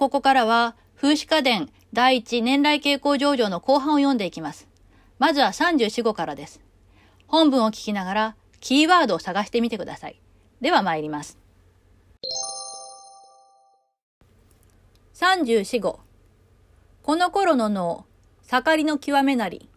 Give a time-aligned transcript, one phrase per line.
[0.00, 4.66] ここからは、風刺家電第一年来傾向上場の後半を読んでいきます。
[5.18, 6.62] まずは34号からです。
[7.26, 10.18] 本文を聞きながら、キーワードを探してみてください。
[10.62, 11.36] では参ります。
[15.16, 16.00] 34号。
[17.02, 18.06] この頃の脳、
[18.40, 19.68] 盛りの極めなり。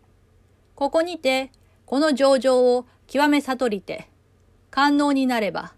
[0.75, 1.51] ここにて、
[1.85, 4.07] この上場を極め悟りて、
[4.71, 5.73] 官能になれば、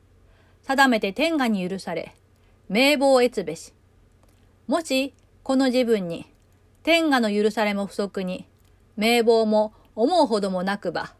[0.62, 2.14] 定めて天下に許され、
[2.70, 3.75] 名簿を得つべし。
[4.68, 6.26] もし、この自分に、
[6.82, 8.48] 天下の許されも不足に、
[8.96, 11.14] 名簿も思うほどもなくば、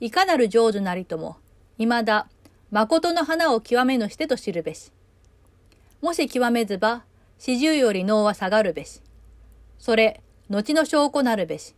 [0.00, 1.38] いかなる上手なりとも、
[1.78, 2.28] 未だ、
[2.70, 4.92] 誠の花を極めぬしてと知るべし。
[6.02, 7.04] もし極めずば、
[7.38, 9.00] 四十より脳は下がるべし。
[9.78, 10.20] それ、
[10.50, 11.74] 後の証拠なるべし。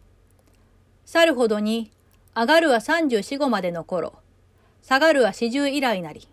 [1.05, 1.93] 去るほどに、
[2.35, 4.15] 上がるは三十四五までの頃、
[4.83, 6.29] 下がるは四十以来なり。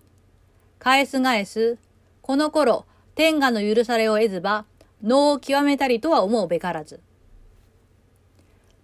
[0.79, 1.77] 返す返す、
[2.23, 4.65] この頃、天下の許されを得ずば、
[5.03, 7.01] 能を極めたりとは思うべからず。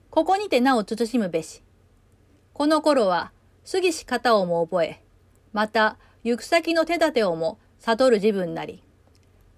[0.09, 1.63] ここにて名を慎むべし。
[2.53, 3.31] この頃は、
[3.71, 5.01] 過ぎし方をも覚え、
[5.53, 8.83] また、行く先の手立てをも悟る自分なり。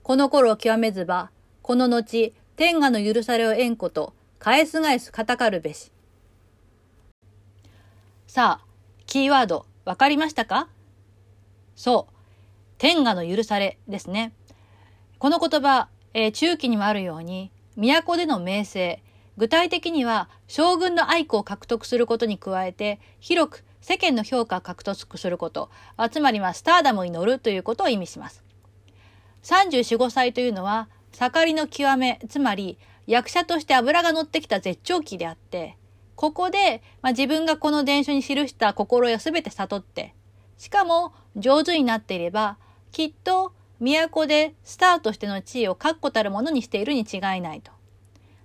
[0.04, 1.32] この頃を極めずば、
[1.64, 5.92] この後、天下の許されを得んこと、返す返すたかるべし。
[8.28, 8.66] さあ、
[9.08, 10.70] キーワード、わかりましたか？
[11.76, 12.14] そう、
[12.78, 14.34] 天下の許されですね。
[15.18, 19.02] この言葉、えー、中期にもあるように、都での名声、
[19.38, 28.44] 具体的には将軍の愛子を獲得することに加えて、広く世間の評価を獲得すること、あつまりはスターダムに乗るということを意味します。
[29.44, 35.78] 34、5歳というのは、盛りの極め、つまり役者として油が乗ってきた絶頂期であって、
[36.16, 40.14] ここで、まあ、自分がこの伝書に記した心得をすべて悟って、
[40.58, 42.58] しかも上手になっていれば、
[42.92, 47.72] きっと都でスターとしての地位を確固たるものにしているに違いないと。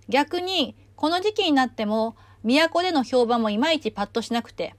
[0.09, 4.75] 逆に、この時期になっても、都での評判もいまいちパッとしなくて、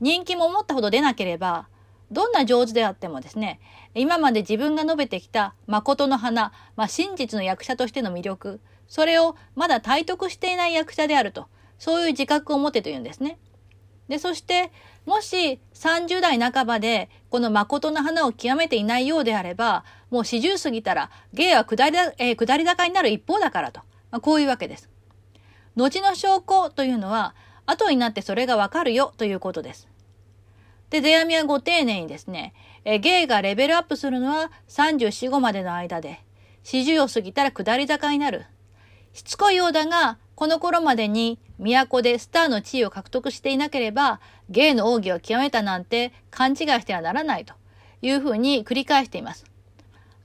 [0.00, 1.68] 人気も思ったほど出なければ、
[2.10, 3.60] どんな上手であってもですね、
[3.94, 11.48] 今まで自分が述べてきた誠の花、まあ、真実の役者としての魅力、それをまだ体得していない役者であると、
[11.78, 13.38] そういう自覚を持てというんですね。
[14.08, 14.70] で、そして、
[15.06, 23.80] もし30代半ばでこの誠の花を極めていないようであれば、もう40過ぎたら芸は下りだ,、えー、下り坂になる一方だからと。
[24.10, 24.88] まあ、こういうわけです。
[25.76, 27.34] 後の証拠というのは、
[27.66, 29.88] 後になってそれがわかるよということです。
[30.90, 32.54] で、世阿弥はご丁寧にですね、
[32.84, 36.20] え芸がレベルアップするのは34、5までの間で、
[36.64, 38.44] 40を過ぎたら下り坂になる。
[39.12, 47.54] しつこいようだが、この頃までに都でスターの地位を獲得していなければ、芸の奥義を極めたなんて勘違いしてはならないと
[48.02, 49.44] いうふうに繰り返しています。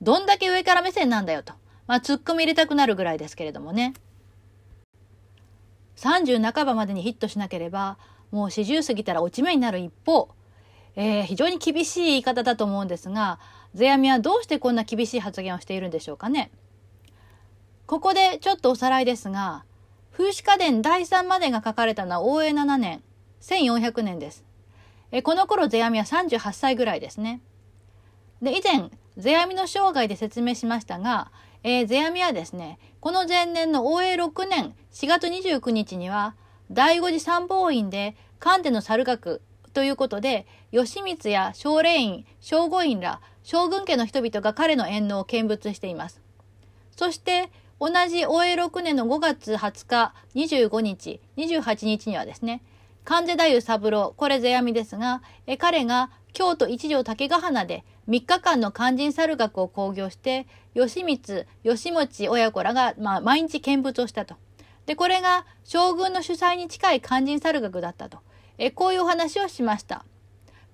[0.02, 1.54] どんだけ上から目線なんだよと。
[1.86, 3.94] まあ、突っ込み入れたくなるぐらいですけれどもね。
[5.96, 7.98] 30半ばまでにヒットしなければ、
[8.30, 10.28] もう40過ぎたら落ち目になる一方、
[10.96, 13.38] えー、非常に厳しい言い方だと思うんですが、
[13.74, 16.50] 世阿弥はどうしてこんな厳しい発言をしているんでしょうかね。
[17.86, 19.64] ここでちょっとおさらいですが、
[20.20, 23.02] 風刺家電第3までが書かれたのは応永7年、
[23.40, 24.44] 1400年です。
[25.12, 27.40] えこの頃世阿弥は38歳ぐらいですね。
[28.42, 31.32] で、以前、世阿弥の生涯で説明しましたが、
[31.62, 36.34] えー、世阿弥はですね、この前年の応永6年4月29日には、
[36.70, 39.40] 第五次参謀院で関手の猿学
[39.72, 46.20] ということで、義満や奨励院、将護院ら将軍家の人々が彼の縁能を見物しています。
[46.94, 52.62] そして、同じ応永6年の5月20日、25日、28日にはですね、
[53.04, 64.36] 関世太夫三郎、これ世阿弥ですが、え彼が京都一条竹ヶ花で3日間の肝心猿学を興行して、義満、義持親子らが、まあ、毎日見物をしたと。
[64.84, 68.18] で、これが将軍の主催に近い肝心猿学だったと。
[68.58, 70.04] えこういうお話をしました。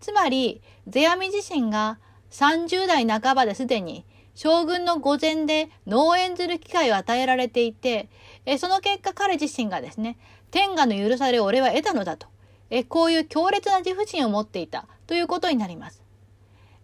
[0.00, 0.60] つまり、
[0.90, 2.00] 世阿弥自身が
[2.32, 4.04] 30代半ばですでに
[4.36, 8.10] 将軍の御前で農園する機会を与えられていて、
[8.44, 10.18] えその結果彼自身がですね、
[10.50, 12.28] 天下の許されを俺は得たのだと、
[12.68, 16.02] えこういう強烈な自負心を持っていたということになります。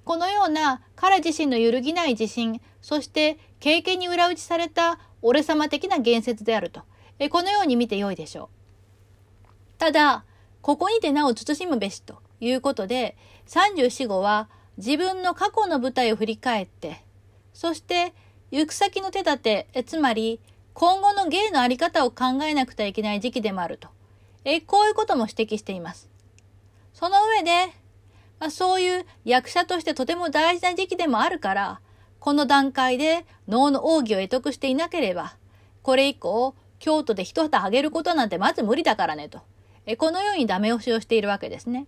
[0.05, 6.81] このような彼自身の揺るぎない自信、そして経験に裏打ちされた俺様的な言説であると、
[7.19, 9.49] えこのように見てよいでしょう。
[9.77, 10.25] ただ、
[10.63, 13.15] ここにてなお慎むべしということで、
[13.47, 17.02] 34号は自分の過去の舞台を振り返って、
[17.53, 18.15] そして、
[18.51, 20.41] 行く先の手立て、えつまり、
[20.75, 23.89] 今後の芸のあり方を考えなくてはいけない時期でもあると。
[24.45, 26.09] えこういうことも指摘しています。
[26.93, 27.73] その上で、
[28.41, 31.81] まあ、そういう役者としてとても大事な時期でもあるから、
[32.19, 35.37] この段階で能の奥義を得得していなければ、
[35.83, 39.41] これ以降、京都で一旗あげることなんてまず無理だからねと。
[39.87, 41.87] えこのようにダメ押しをしているわけですね。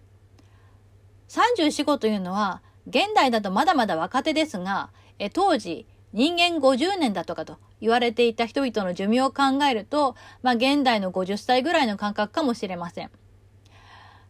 [1.29, 13.11] 34号というのは、現代だとまだまだ若手ですが、え当時、人間50年だとかと言われていた人々の寿命を考えると、まあ現代の50歳ぐらいの感覚かもしれません。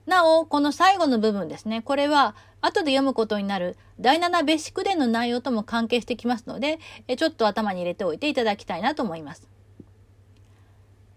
[0.07, 1.83] なお、この最後の部分ですね。
[1.83, 6.79] これは、後で読むことになる第七別宿伝の内容とも関係してきますので、
[7.17, 9.49] ちょっと頭に入れておいていただきたいなと思います。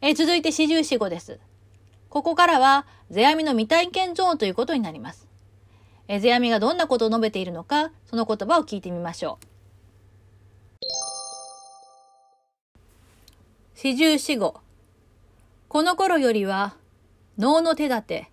[0.02, 1.40] え続いて四十四語です。
[2.10, 5.28] ここからは、世阿弥の未体験ゾーンということになります。
[6.08, 9.57] え世阿弥がどんなことを述べているのか、その言葉を聞いてみましょう。
[13.80, 14.56] 四十四語。
[15.68, 16.76] この頃よりは、
[17.38, 18.32] 能の手立て、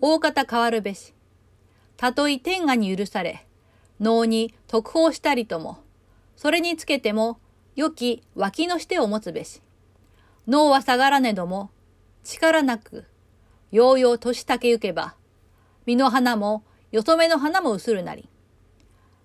[0.00, 1.12] 大方変わるべし。
[1.98, 3.46] たとえ天下に許され、
[4.00, 5.80] 能に特報したりとも、
[6.34, 7.38] それにつけても、
[7.74, 9.60] 良き脇のしてを持つべし。
[10.48, 11.68] 脳は下がらねども、
[12.24, 13.04] 力なく、
[13.70, 15.14] ようよう年竹ゆけば、
[15.84, 18.30] 身の花も、よそめの花も薄るなり。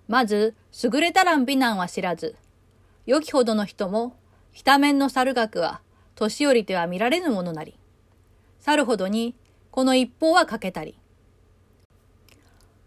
[0.06, 0.54] まず、
[0.84, 2.36] 優れたらん美男は知らず、
[3.06, 4.18] 良きほどの人も、
[4.52, 5.80] ひた面の猿学は、
[6.14, 7.78] 年寄りでは見られぬものなり。
[8.60, 9.34] 猿ほどに、
[9.70, 10.98] この一方は欠けたり。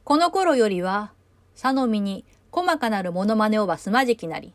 [0.03, 1.11] この頃よりは、
[1.55, 4.53] さのみに細かなるモノマネをばすまじきなり、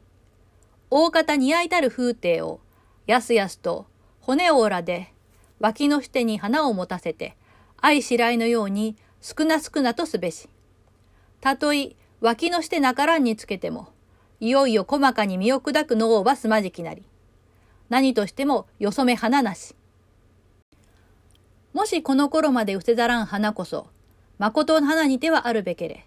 [0.89, 2.61] 大方似合いたる風景を、
[3.07, 3.87] やすやすと
[4.21, 5.13] 骨を折らで、
[5.59, 7.37] 脇の捨てに花を持たせて、
[7.79, 10.49] 愛しらいのように少な少なとすべし。
[11.41, 13.89] たとえ脇の捨てなからんにつけても、
[14.41, 17.05] いよいよ細かに身を砕くのをばすまじきなり。
[17.91, 19.75] 何としてもよそめ花なし。
[21.75, 23.89] もしこの頃まで失せざらん花こそ、
[24.39, 26.07] 誠の花にてはあるべけれ。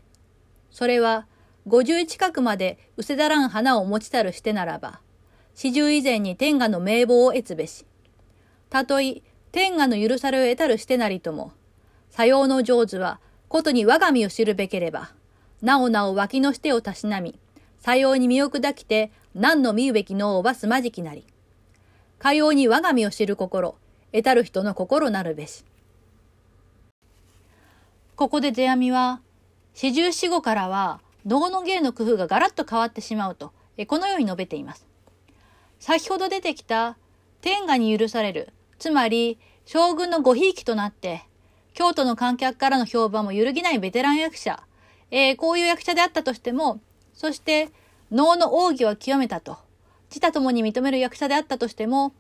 [0.72, 1.28] それは、
[1.68, 5.00] 五十近くまで失せざらん花を持ちたるしてならば、
[5.54, 7.86] 四十以前に天下の名簿を得つべし。
[8.70, 9.22] たとえ、
[9.52, 11.54] 天下の許されを得たるしてなりとも、
[12.10, 15.12] さようの上手は、ことに我が身を知るべければ、
[15.62, 17.40] なおなお脇のしてをたしなみ、
[17.84, 21.26] さように身を砕きて、何の見るべき脳をばすまじきなり。
[22.18, 23.76] かように我が身を知る心、
[24.14, 25.66] 得たる人の心なるべし。
[28.16, 29.20] ここで世阿弥は、
[29.74, 33.52] 四十四五からは、能の芸の工夫がガラッと変わってしまうと、
[33.88, 34.88] このように述べています。
[35.82, 36.96] 先ほど出てきた
[37.42, 41.26] 天下に許される、つまり将軍のごひいきとなって、
[41.74, 44.64] 京都の観客からの評判も揺るぎないベテラン役者、
[45.12, 46.80] えー、こういう役者であったとしても、
[47.14, 47.70] そして
[48.12, 49.58] 能の奥義は極めたと、
[50.10, 52.14] 自他ともに認める役者であったとしても、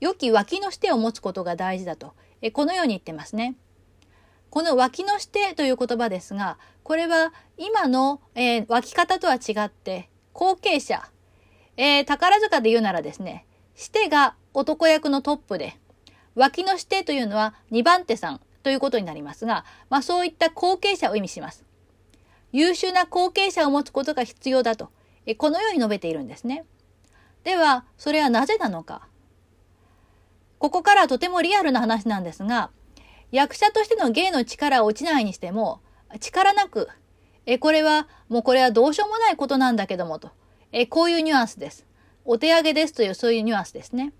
[0.00, 2.12] 良き脇のしてを持つことが大事だと、
[2.42, 3.56] えこのように言ってますね。
[4.50, 11.02] この脇のしてという言葉ですが、これは今の、えー、脇方とは違って、後継者、
[11.76, 15.78] えー、宝塚で言うならですね、してが男役のトップで、
[16.34, 21.64] 脇のしてというのは2番手さんということになりますが、まあそういった後継者を意味します。
[22.52, 24.90] 優秀な後継者を持つことが必要だと、
[25.26, 26.64] えこのように述べているんですね。
[27.44, 29.06] では、それはなぜなのか。
[30.58, 32.70] ここからとてもリアルな話なんですが、
[33.30, 35.80] 役者としての芸の力を落ちないにしても、
[36.20, 36.88] 力なく、
[37.46, 40.30] え、これは、もうこれはどうしようもないことなんだけどもと、
[40.72, 41.86] え、こういうニュアンスです。
[42.24, 44.12] お手上げですというそういうニュアンスですね。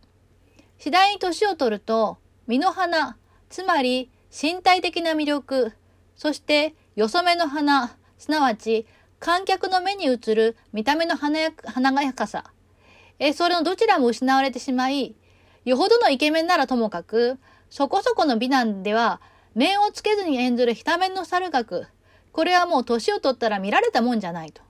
[0.79, 3.19] 次第に年を取ると、身の花、
[3.51, 5.73] つまり身体的な魅力、
[6.17, 8.87] そしてよそ目の花、すなわち
[9.21, 12.45] 観客の目に映る見た目の華やかさ、
[13.19, 15.15] えそれのどちらも失われてしまい、
[15.65, 17.39] よほどのイケメンならともかく、
[17.71, 19.21] そこそこの美男では、
[19.55, 21.87] 面をつけずに演ずるひた面の猿学。
[22.33, 24.63] これはもう年を取ったら見られたもんじゃないと。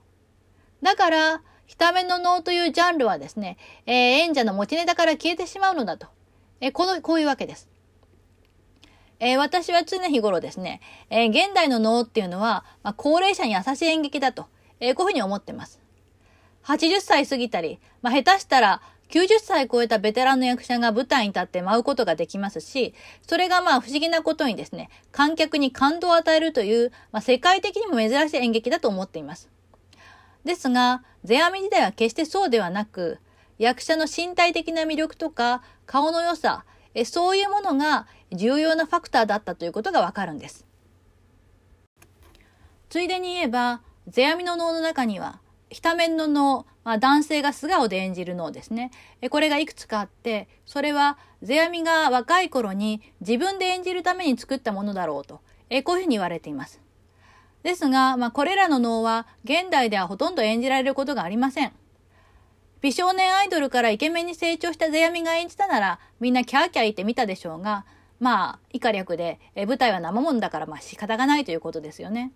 [0.81, 6.07] だから、ひた面の能というジャンルはですね、えー、演者の持ちネタから消えてしまうのだと。
[6.59, 7.69] えー、この、こういうわけです。
[9.19, 14.47] えー、私は常日頃ですね、え現代の能っていうのは、まあ、高齢者に優しい演劇だと、
[14.79, 15.79] えこういうふうに思ってます。
[16.63, 22.93] 80歳過ぎたり、まあ、下手したら90歳超えたベテランの役者が舞台に立って舞うことができますし、
[23.27, 29.49] それがまあ不思議なことにですね、観客に感動を与えるという、まあ、世界的にも珍しい演劇だと思っています。
[30.45, 33.19] ですが、世阿弥時代は決してそうではなく、
[33.57, 36.63] 役者の身体的な魅力とか顔の良さ、
[36.99, 40.65] えそういうものが重要なファクターだったということがわかるんです。
[42.89, 45.39] ついでに言えば、世阿弥の能の中には、
[45.69, 48.91] ひた面の能、まあ、男性が素顔で演じる能ですね。
[49.29, 56.81] これがいくつかあって、それは世阿弥が若い頃に自分で演じるために作ったものだろうと、こういうふうに言われています。
[57.63, 61.71] ですが、まあ、これらの能は現代ではほとんど演じられることがありません。
[62.81, 67.85] 美少年アイドルからイケメンに成長した世阿弥が演じたなら、みんなキャーキャー言ってみたでしょうが、
[68.19, 72.31] まあ、以下略で、え舞台は生もんだから、まあ仕方がないということですよね。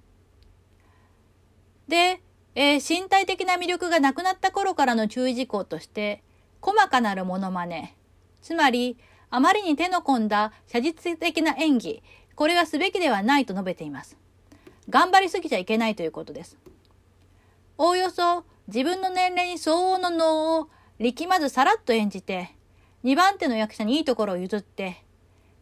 [1.88, 2.22] で、
[2.56, 6.24] えー、身体的な魅力がなくなった頃からの注意事項として、
[6.62, 7.96] 細かなるモノマネ、
[8.42, 8.98] つまり、
[9.30, 12.04] あまりに手の込んだ写実的な演技、
[12.36, 14.18] これはすべきではないと述べています。
[14.90, 16.58] 頑張りすぎちゃいけないということです。
[17.78, 22.56] おおよそ自分の年齢に相応の能を力まずさらっと演じて、
[23.04, 25.04] 2番手の役者にいいところを譲って、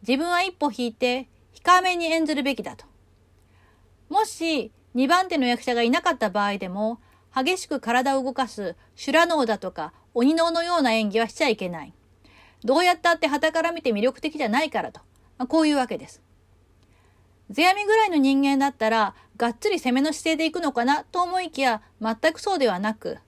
[0.06, 2.86] 自分は一歩引いて控えめに演ずるべきだと。
[4.08, 7.00] もし2番手の役者がいなかった場合でも、
[7.34, 11.94] 激しく体を動かす修羅能だとか鬼能のような演技はしちゃいけない。
[12.62, 15.00] どうやったって旗から見て魅力的じゃないからと。
[15.38, 16.22] まあ、こういうわけです。
[17.50, 23.18] 世阿弥ぐらいの人間だったら、がっつり攻めの姿勢で行くのかなと思いきや、全くそうではなく、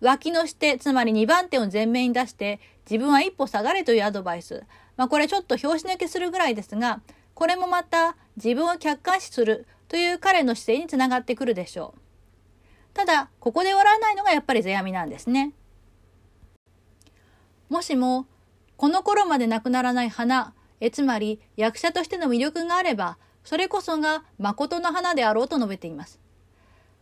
[0.00, 4.64] 脇のして、つまり2番手を前面に出して、自分は一歩下がれというアドバイス。
[4.96, 7.00] まあこれちょっと拍子抜けするぐらいですが、
[7.34, 12.00] これもまた自分を客観視するという彼の姿勢につながってくるでしょう。
[12.94, 15.52] ただ、ここで笑わないのがやっぱり世阿弥なんですね。
[17.68, 18.26] もしも、
[18.76, 26.20] この頃までなくならない花、えつまり役者としての魅力があれば、それこそが誠の花であろうと述べています。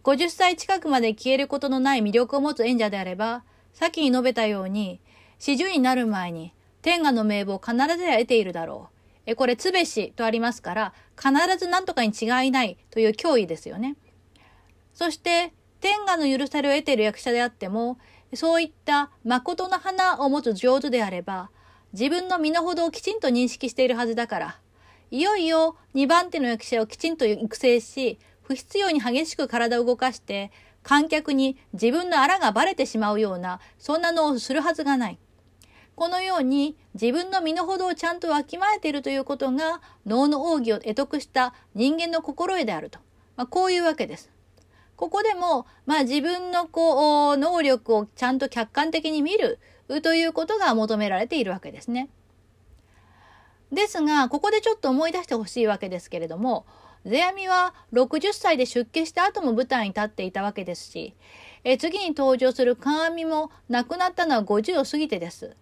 [0.05, 5.01] 50歳近くまで消えることのない魅力を持つ演者であれば、先に述べたように、
[5.39, 8.99] 四十になる前に天下の名簿を必ずや得ているだろう。
[9.25, 13.97] え、これ、つべしとありますから、必ず何とかに違いないという脅威ですよね。
[14.93, 17.97] そして、天下の許されを得ている役者であっても、
[18.35, 21.49] そういった誠の花を持つ上手であれば、
[21.95, 24.61] 自分の身の程をきちんと認識しているはずだから、
[25.11, 30.51] いよいよ2番手の役者をきちんと育成し、不必要に激しく体を動かして、
[30.83, 35.19] 観客に自分のあらがバレてしまうような、そんなのをするはずがない。
[35.97, 42.99] このように自分の身の程をちゃんとわきまえているということが脳の奥義を得得した人間の心得であると。
[43.37, 44.31] まあ、こういうわけです。
[44.97, 49.59] ここでも、まあ自分のこう、能力をちゃんと客観的に見る
[50.03, 52.09] ということが求められているわけですね。
[53.75, 56.67] ですが、ここでちょっと思い出してほしいわけですけれども、
[57.05, 61.15] 世阿弥は60歳で出家した後も舞台に立っていたわけですし、
[61.63, 65.57] え次に登場する鏡も亡くなったのは50を過ぎてです。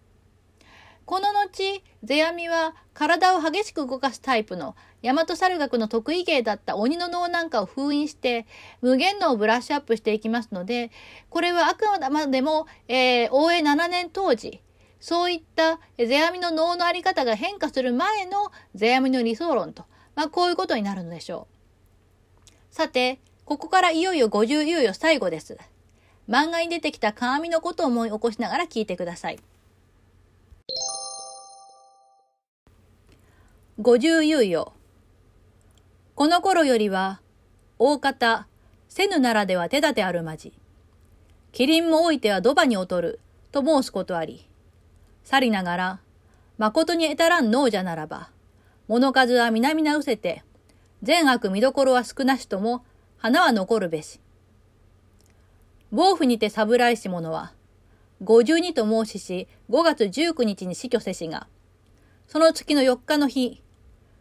[1.05, 8.47] この後、世阿弥は体を激しく動かすタイプの大和猿学の得意芸だった鬼の能なんかを封印して
[8.81, 10.93] 無限能をブラッシュアップしていきますので、
[11.29, 14.61] これはあくまでも、えー、応永7年当時、
[15.03, 21.49] そういった世阿弥の能のあり方が変化する前の世阿弥の理想論と、まあこういうことになるのでしょ
[22.41, 22.53] う。
[22.71, 25.59] さて、ここからいよいよ50猶予最後です。
[26.29, 29.41] 漫画に出てきた鏡のことを思い起こしながら聞いてください。
[33.81, 34.73] 五十猶予。
[36.15, 37.21] この頃よりは、
[37.81, 38.47] 大方、
[38.89, 40.53] せぬならでは手立てあるまじ。
[41.51, 43.19] キリンも置いては土場に劣る、
[43.51, 44.47] と申すことあり。
[45.25, 46.01] さりながら、
[46.59, 48.31] 誠に得たらん亡者ならば、
[48.89, 50.45] 物数は皆々失せて、
[51.03, 52.85] 善悪見どころは少なしとも、
[53.17, 54.21] 花は残るべし。
[55.91, 57.53] 暴風にて侍し者は、
[58.23, 61.49] 五十二と申しし、五月十九日に死去せしが、
[62.29, 63.63] その月の四日の日、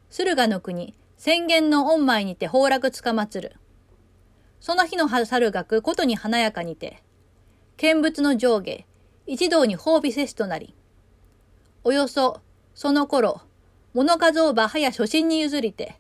[0.10, 3.56] 駿河の国、宣言の御前にて崩落つかまつる。
[4.60, 7.02] その日の猿学ことに華やかにて、
[7.78, 8.86] 見物の上下、
[9.28, 10.76] 一同に褒美せしとなり、
[11.84, 12.42] およそ、
[12.76, 13.42] その頃、
[13.94, 15.96] 物数をばはや初心に譲りて、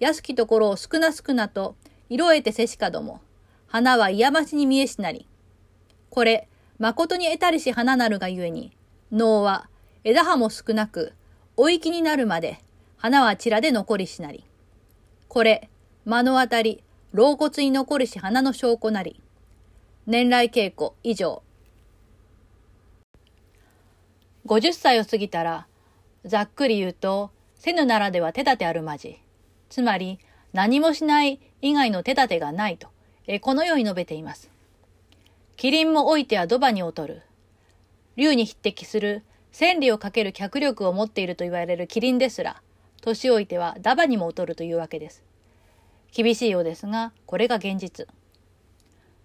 [0.00, 1.76] 安きところを少な少なと、
[2.08, 3.20] 色得てせしかども、
[3.66, 5.26] 花は嫌ましに見えしなり。
[6.08, 8.72] これ、誠に得たりし花なるがゆえに、
[9.12, 9.68] 能は
[10.02, 11.12] 枝葉も少なく、
[11.58, 12.60] お行きになるまで、
[12.96, 14.44] 花はちらで残りしなり。
[15.28, 15.68] これ、
[16.06, 16.82] 目の当たり、
[17.12, 19.20] 老骨に残りし花の証拠なり。
[20.06, 21.42] 年来稽古以上。
[24.48, 25.66] 50歳を過ぎたら、
[26.24, 29.20] ざっくり言うと、せぬならでは手立てあるまじ。
[29.68, 30.18] つまり、
[30.54, 32.88] 何もしない以外の手立てがないと、
[33.26, 34.50] えこのように述べています。
[35.56, 37.22] キリンも置いては土場に劣る。
[38.16, 42.62] 竜に匹敵する千里をかける脚力を持っていると言われるキリンですら、
[43.02, 45.22] 年老いてはダバにも劣るというわけです。
[46.10, 48.08] 厳しいようですが、これが現実。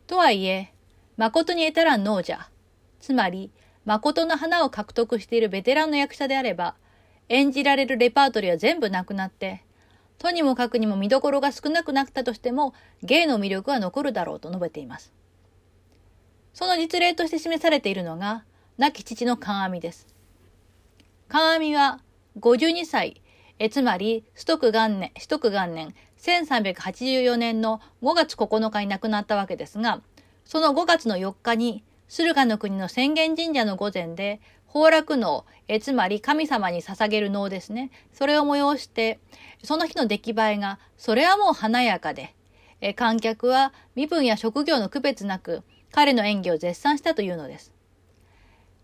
[0.05, 0.73] とはいえ、
[1.15, 2.49] 誠に得たらん脳者、
[2.99, 3.51] つまり、
[3.85, 6.75] 誠の花を獲得しているベテランの役者であれば、
[7.29, 9.63] 演じられるレパートリーは全部なくなって、
[10.17, 15.13] とにもかくにも見どころが少なくなったとしても、芸の魅力は残るだろうと述べています。
[16.53, 18.45] その実例として示されているのが、
[18.77, 20.07] 亡き父の観阿弥です。
[21.27, 21.99] 観阿弥は
[22.39, 23.21] 52歳、
[23.59, 30.01] えつまり、ストク元年、ストク元年、1384年の5月9日に亡くなったわけですが、
[30.45, 31.83] その5月の4日に、
[32.15, 34.39] 駿河の国の浅間神社の御前で、
[34.71, 37.89] 崩落能、えつまり神様に捧げる能ですね。
[38.13, 39.19] それを催して、
[39.63, 42.35] その日の出来栄えが、それはもう華やかで、
[42.81, 47.73] え観客は身分や職業の区別なく、彼の演技を絶賛したというのです。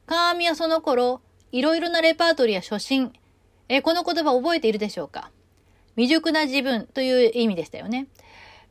[0.07, 1.21] 川上はその頃、
[1.51, 3.13] いろいろなレパートリーや初心、
[3.67, 5.29] えこの言葉覚えているでしょうか？
[5.95, 8.07] 未熟な自分という意味でしたよね。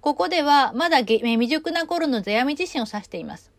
[0.00, 3.52] ここではまだ未熟な頃の世阿弥自身を指しています。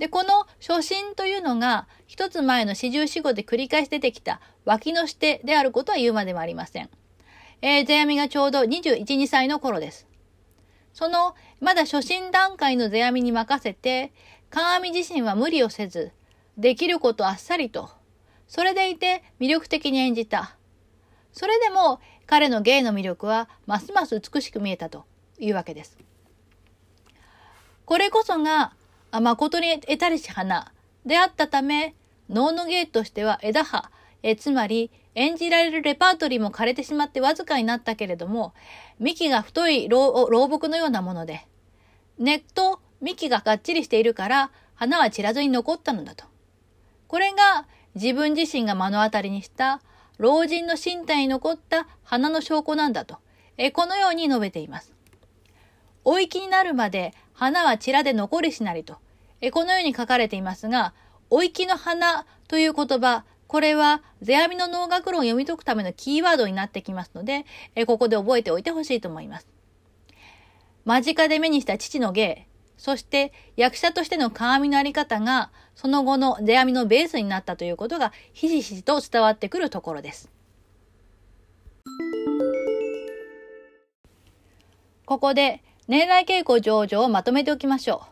[0.00, 6.88] で、この初心というのが、一つ前の四十四五で繰り返し出てきた脇のしてであることは言うまでもありません。
[7.60, 10.08] えー、世阿弥がちょうど21、2歳の頃です。
[10.94, 14.14] その、まだ初心段階の世阿弥に任せて、
[14.48, 16.12] 観阿弥自身は無理をせず、
[16.56, 17.90] できることあっさりと、
[18.48, 20.56] それでいて魅力的に演じた。
[21.32, 25.04] それでも彼の芸の魅力はますます美しく見えたと
[25.38, 25.98] いうわけです。
[27.84, 28.72] これこそが
[29.12, 30.72] 誠に得たりし花
[31.04, 31.94] であったため、
[32.28, 33.90] 能の芸としては枝葉、
[34.22, 38.54] えつまり演じられるレパートリーも枯れてしまってわずかになったけれども、
[39.00, 41.46] 幹が太い老木のようなもので、
[42.18, 46.26] 根っと幹ががっちりしているから花は散らずに残ったのだと。
[47.08, 49.80] これが自分自身が目の当たりにした
[50.18, 53.18] 老人の身体に残った花の証拠なんだと、
[53.56, 54.92] えこのように述べています。
[56.04, 58.98] お行きになるまで花はちらで残りしなりと、
[59.40, 60.92] えこのように書かれていますが、
[61.30, 69.48] お行きの花という言葉、これは世阿弥の能楽論を読み解くためのキーワードになってきますので、えここで覚えておいてほしいと思います。
[70.84, 80.30] 間近で目にした父の芸、そして役者としての鏡のあり方が、その後の世阿弥のベースになったということが、ひしひしと伝わってくるところです。
[85.06, 88.08] ここで年来傾向上場をまとめておきましょう。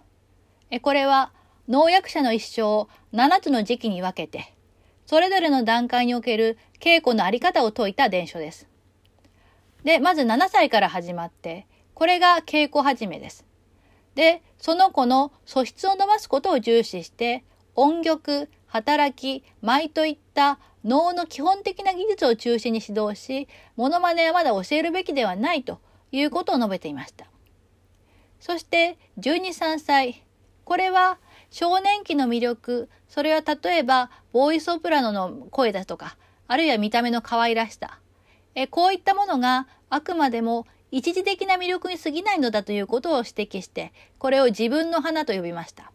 [0.70, 1.33] えこれは
[1.68, 4.54] 農薬者の一生を7つの時期に分けて、
[5.07, 8.68] それぞれの段階における稽古のあり方を説いた伝書です。
[9.85, 13.44] で、まず7歳から始まって、これが稽古始めです。
[14.14, 25.81] で、その子の素質を伸ばすことを重視して、音曲、働き、舞といった能の基本的な技術を中心に指導し、モノマネはまだ教えるべきではないと
[26.12, 27.26] いうことを述べていました。
[28.40, 30.24] そして12、3歳。
[30.64, 31.18] これは
[31.51, 37.98] 少年期の魅力、それは例えばボーイソプラノの声だとか、あるいは見た目の可愛らしさ。
[38.55, 45.92] えこういったものがあくまでも一時的な魅力に過ぎないのだということを指摘して、これを自分の花と呼びました。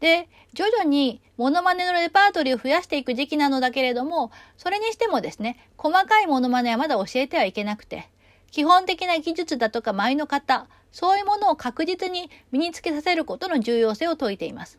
[0.00, 8.08] で、徐々にモノマネのレパートリーを増やしていく時期なのだけれども、それにしてもですね、細かいモノマネはまだ教えてはいけなくて、
[8.50, 14.78] 基本的な技術だとか舞の方、そういうものを確実に身につけさせることの重要性を説いています。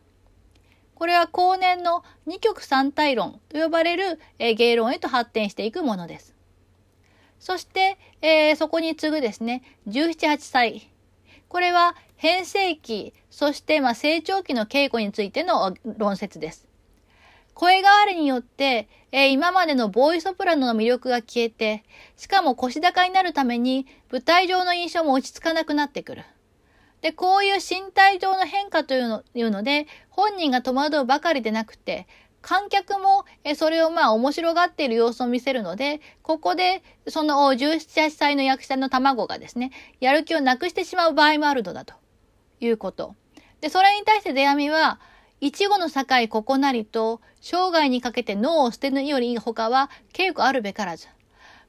[0.96, 6.34] これは後年の二極三体論と呼ばれる、え芸論へと発展していくものです。
[7.38, 10.90] そして、えー、そこに次ぐですね、17、8歳。
[11.50, 16.65] これは変声期、そしてまあ成長期の稽古についての論説です。
[17.56, 21.86] 声変わりによって、えー、今までのボーイソプラノの魅力が消えて、
[22.18, 26.24] しかも腰高になるために舞台上の印象も落ち着かなくなってくる。
[27.02, 32.08] で、こういう身体上の変化というのいうので、本人が戸惑うばかりでなくて、
[32.42, 33.24] 観客も
[33.56, 41.94] それをまあ面白がっている様子を見せるので、ここでその17、8歳の役者の卵がですね、やる気をなくしてしまう場合もあるのだと
[42.60, 43.16] いうこと。
[43.62, 45.00] で、それに対して出アミは、
[45.46, 51.08] 一語の境ここなりと、生涯にかけて脳を捨てぬより他は稽古あるべからず。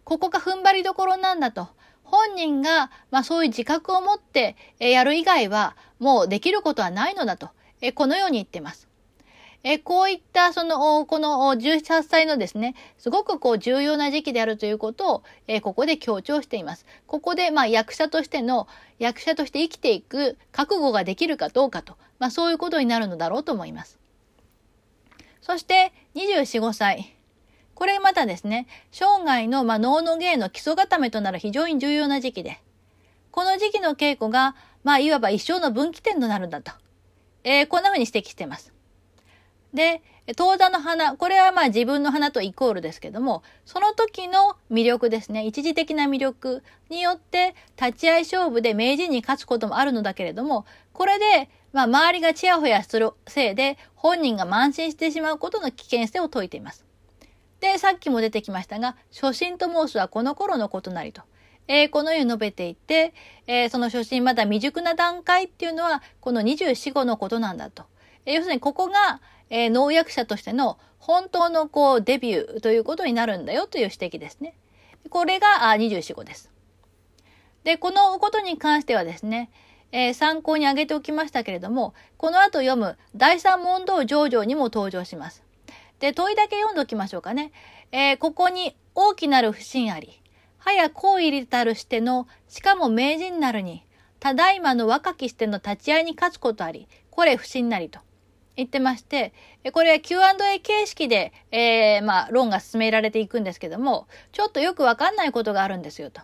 [0.03, 1.69] ここが踏ん張りどころなんだと。
[2.03, 7.51] 本人が、まあそういう自覚を持ってやる以外は、もうできることはないのだと。
[7.83, 8.89] えこのように言ってます。
[9.63, 16.87] えこういった、その、この17歳のですね、すごくこう重要な時期であるということを、えここで強調しています。
[17.07, 23.99] ここで、まあ役者としての、役者として生きていく覚悟ができるかどうかと、まあそういうことになるのだろうと思います。
[25.41, 27.15] そして、24、5歳。
[27.75, 32.61] これまたですね、生涯の、まあ、脳の芸の基礎固めとなる非常に重要な時期で、
[33.31, 36.73] この時期の稽古が、まあ、いわば一生の分岐点となるんだと。
[37.45, 38.73] えー、こんな風に指摘しています。
[39.73, 40.03] で
[40.37, 56.87] 当座の花これはまあ自分の花とイコールですけどもその時の魅力ですね一時的な魅力によって立ち会い勝負で名人に勝つこともあるのだけれどもこれでまあ周りがちやほやするせいで本人が慢心してしまうことの危険性を説いています。
[57.61, 61.21] でさっきも出てきましたが初心と申すはこの頃のことなりと。
[61.69, 63.13] えー、このように述べていて、
[63.47, 67.85] えー、その初心まだ未熟な段階っていうのはこの24、5のことなんだと。
[68.25, 74.57] えー、要するにここが、え農薬者としての本当のこうデビューということになるんだよという指摘ですね。
[75.11, 76.51] これがあ24、5です。
[77.65, 79.51] で、このことに関してはですね、
[79.93, 85.43] えー、参考に挙げておきましたけれども、この後読む第三問答上場にも登場します。
[86.01, 87.53] で、問いだけ読んでおきましょうかね。
[87.93, 90.21] えー、ここに大きなる不信あり、
[90.59, 93.85] 早行為りたるしての、しかも名人なるに、
[94.19, 98.01] ただいまの若きしての立ち会いに勝つことあり、これ不信なりと。
[98.57, 99.33] 言ってまして、
[99.73, 106.23] これは Q&A 形式で、えー、まあ、論が進められていくんですけども、ちょっとよくわかんないことがあるんですよと。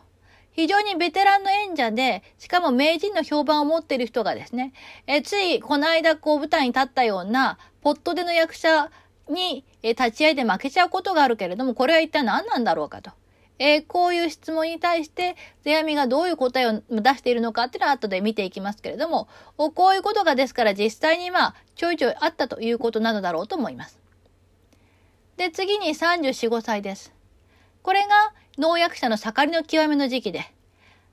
[0.53, 4.73] 非常にベテランの演者で、しかも名人の評判を持っている人がですね、
[5.07, 8.91] えついこの間こう舞台に立ったような、ポットでの役者
[9.29, 13.11] に、え立ち会いで負けちゃうことがあるけれども、これは一体何なんだろうかと。
[13.59, 23.99] えー、こういう質問に対して、世阿弥がどういう答えを出しているのかっていうのは後で見ていきますけれども、こういうことがですから実際にまあ、ちょいちょいあったということなのだろうと思います。
[25.37, 27.13] で、次に34、5歳です。
[27.83, 28.09] これが
[28.59, 30.45] 農薬者の盛りの極めの時期で、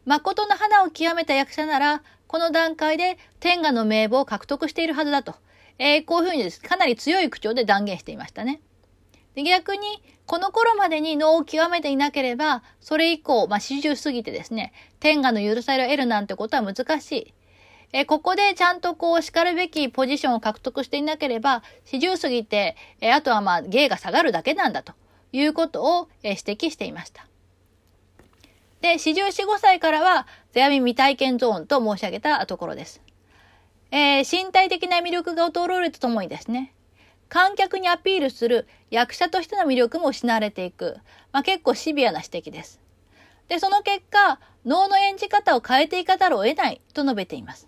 [0.06, 5.36] 誠の花を極めた役者なら、この段階で天下の名簿を獲得しているはずだと、
[5.78, 8.60] えー、こういうふうにです、かなり強い口調で断言していましたね。
[9.36, 17.34] で逆に、この頃までに能を極めていなければ、それ以降、まあ、四十過ぎてですね、天下の許されを得るなんてことは難しい。
[17.92, 24.94] えここでちゃんとこう叱るべきポジションを獲得していなければ、四十過ぎて、えあとはまあ芸が下がるだけなんだと
[25.32, 27.29] いうことを、え指摘していました。
[28.82, 33.02] で、四十四五歳からは、世阿弥未体験ゾーンと申し上げたところです。
[33.92, 36.74] えー、身体的な魅力が衰えるとともにですね、
[37.28, 40.98] 観客にアピールする役者としての魅力も失われていく、
[41.32, 42.80] まあ、結構シビアな指摘です。
[43.50, 47.68] で、その結果、能の演じ方を変えていかざるを得ないと述べています。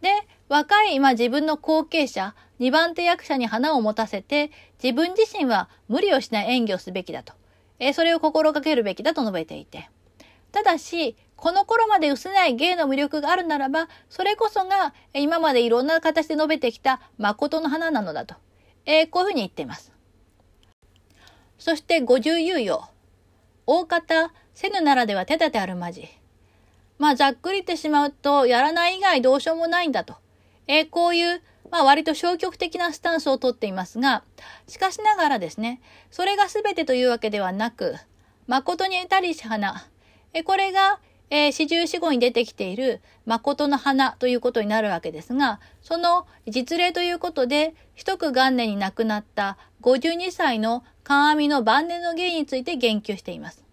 [0.00, 0.10] で、
[0.48, 4.50] 若い今自分の後継者、2番手役者に花を持たせて、
[4.82, 7.34] 自分自身は無理をしない演技をすべきだと。
[7.78, 9.88] えそれを心がけるべきだと述べていて。
[10.52, 18.34] ただし、この頃まで薄ない芸の魅力があるならば、それこそが今までいろんな形で述べてきた誠の花なのだと。
[18.84, 19.92] えー、こういうふうに言っています。
[21.58, 22.82] そして50猶予。
[23.66, 26.08] 大方、せぬならでは手立てあるまじ。
[26.98, 30.16] まあ、ざっくり言ってしまうと、やらない以外どうしようもないんだと。
[30.66, 34.24] えー、こういう、まあ、割と消極的なスタンスをとっていますが、
[34.66, 37.96] しかしながらですね、それが全てというわけではなく、
[38.46, 39.89] 誠に得たりし花。
[40.32, 53.64] え、これが、え、四十四五に出てきている誠の花ということになるわけですが、その実例ということで、一区元年に亡くなった52歳の観阿の晩年の芸について言及しています。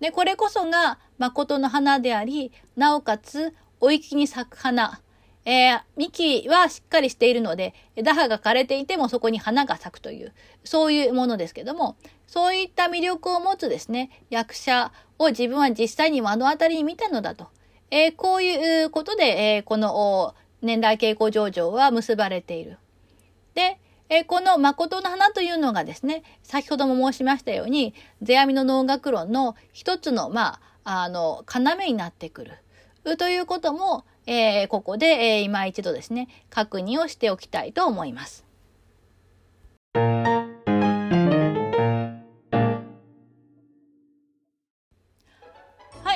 [0.00, 5.00] で、これこそが誠の花であり、なおかつ、おきに咲く花。
[5.46, 17.46] えー、幹はしっかりしているので、枝葉が枯れていてもそこに花が咲くという、そういうものですけども、そういった魅力を持つですね、役者を自分は実際に目の当たりに見たのだと。
[17.92, 22.78] えー、こういうことで、えー、この年代傾向上場は結ばれている。
[23.54, 23.78] で、
[24.08, 33.16] え、この誠の花というのがですね、先ほども申しましたように、世阿弥の能楽論の一つの、まあ、あの、要になってくる。
[33.16, 38.44] ということも、えー、ここで、えー、今一度ですね、確認をしておきたいと思います。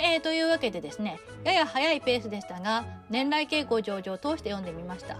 [0.02, 5.18] えー、というわけでですねやや早いペースでしたが年来傾向上場を通して読んでみました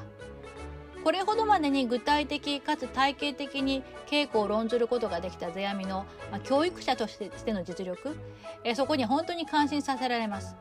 [1.05, 8.17] これほどまでに具体的かつ体系的に稽古を論ずることができた世阿弥の、まあ、教育者としての実力、
[8.65, 10.57] えー、そこに本当に感心させられます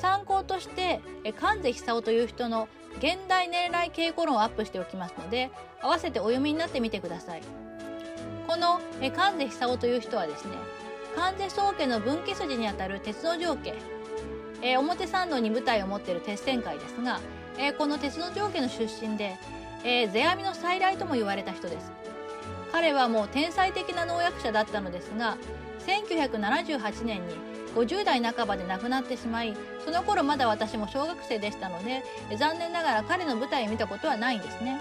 [0.00, 7.42] 参考として、え関瀬久夫という人の現代年来稽古論をアップしておきますので合わせてお読みになってみてください。
[8.46, 10.52] このえ関瀬久夫という人はですね
[11.14, 13.74] 関税宗家の分岐筋にあたる鉄の条家、
[14.62, 17.20] えー、表参道に舞台を持っている鉄線会ですが、
[17.58, 19.36] えー、この鉄の条家の出身で、
[19.84, 21.92] えー、世阿弥の再来とも言われた人です。
[22.72, 25.36] 彼はもう天才的な農薬者だったのですが
[25.86, 27.34] 1978年に
[27.74, 32.02] 50代半ばで亡くなってしまいその頃まだ私も小学生でしたので
[32.38, 34.80] 残念ながら彼の舞台を見たことはないんですね。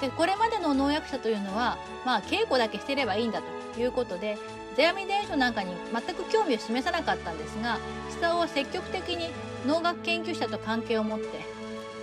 [0.00, 3.40] でこれまでの農薬者というのは、まあ、稽古だけしてればいいんだ
[3.74, 4.36] ということで
[4.76, 7.78] 世阿弥伝書なんかに全く興味を示さなかったんですが
[8.10, 9.30] 久夫は積極的に
[9.66, 11.26] 農学研究者と関係を持って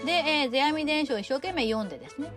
[0.06, 2.32] で、え、世阿弥伝書を一生懸命読んでですね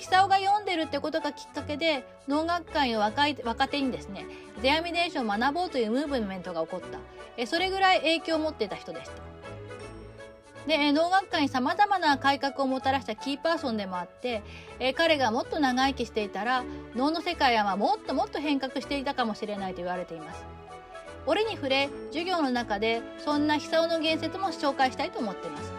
[0.00, 4.26] 久夫が読んでるってことがきっかけで農学会の若い若手にですね
[4.62, 6.98] 世阿弥伝書を学ぼうというムーブメントが起こった
[7.36, 9.22] えそれぐらい影響を持っていた人でした。
[10.66, 14.42] で農学会にさまざまな改革をもたらしたキーパーソンでもあって
[14.80, 16.64] え彼がもっと長生きしていたら
[16.96, 20.44] 能の世界はもっともっと変革していたかもしれないと言われています。
[21.26, 25.72] 折に触れ授業の中でそんな久夫の言説も紹介したいと思っています。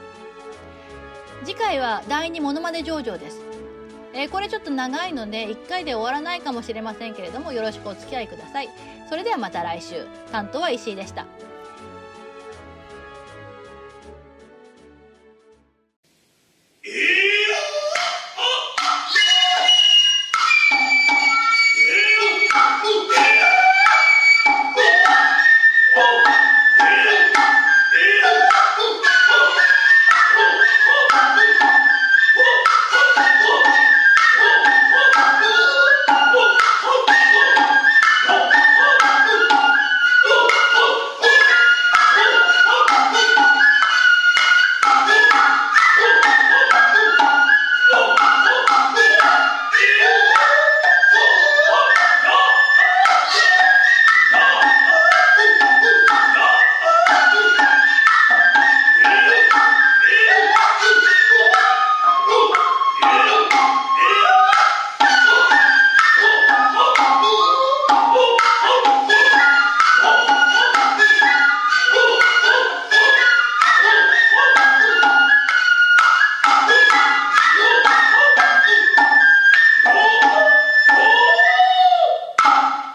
[1.44, 3.55] 次回は第2モノマネ上場です。
[4.16, 8.70] えー、これちょっと長いので1回で終わらないかもしれませんけれどもよろしくお付き合いください。
[9.10, 11.26] それではまた来週担当は石井でした。